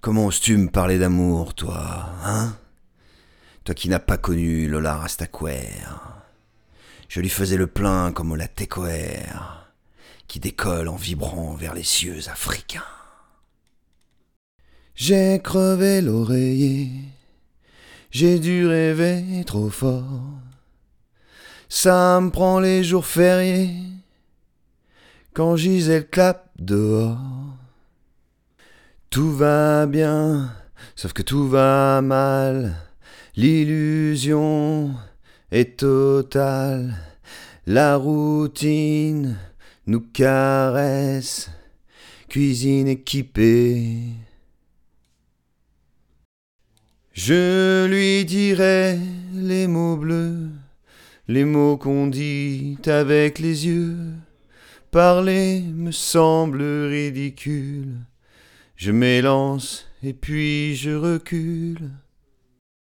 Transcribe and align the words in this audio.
Comment 0.00 0.28
oses-tu 0.28 0.56
me 0.56 0.70
parler 0.70 0.98
d'amour, 0.98 1.52
toi, 1.52 2.08
hein? 2.24 2.56
Toi 3.64 3.74
qui 3.74 3.90
n'as 3.90 3.98
pas 3.98 4.16
connu 4.16 4.66
Lola 4.66 4.96
Rastaquer. 4.96 5.68
Je 7.08 7.20
lui 7.20 7.28
faisais 7.28 7.58
le 7.58 7.66
plein 7.66 8.10
comme 8.10 8.32
au 8.32 8.36
latécoer, 8.36 9.18
qui 10.26 10.40
décolle 10.40 10.88
en 10.88 10.96
vibrant 10.96 11.52
vers 11.52 11.74
les 11.74 11.82
cieux 11.82 12.30
africains. 12.30 12.82
J'ai 14.94 15.38
crevé 15.44 16.00
l'oreiller, 16.00 16.92
j'ai 18.10 18.38
dû 18.38 18.66
rêver 18.66 19.44
trop 19.44 19.68
fort. 19.68 20.22
Ça 21.68 22.18
me 22.22 22.30
prend 22.30 22.58
les 22.58 22.84
jours 22.84 23.04
fériés, 23.04 23.76
quand 25.34 25.56
Gisèle 25.56 26.08
clap 26.08 26.48
dehors. 26.58 27.18
Tout 29.10 29.32
va 29.32 29.86
bien, 29.86 30.54
sauf 30.94 31.12
que 31.12 31.22
tout 31.22 31.48
va 31.48 32.00
mal. 32.00 32.76
L'illusion 33.34 34.94
est 35.50 35.80
totale. 35.80 36.94
La 37.66 37.96
routine 37.96 39.36
nous 39.88 40.00
caresse. 40.00 41.50
Cuisine 42.28 42.86
équipée. 42.86 43.98
Je 47.12 47.86
lui 47.86 48.24
dirai 48.24 48.96
les 49.34 49.66
mots 49.66 49.96
bleus, 49.96 50.50
les 51.26 51.44
mots 51.44 51.76
qu'on 51.76 52.06
dit 52.06 52.78
avec 52.86 53.40
les 53.40 53.66
yeux. 53.66 53.96
Parler 54.92 55.62
me 55.62 55.90
semble 55.90 56.62
ridicule. 56.62 57.96
Je 58.82 58.92
m'élance 58.92 59.86
et 60.02 60.14
puis 60.14 60.74
je 60.74 60.92
recule. 60.92 61.90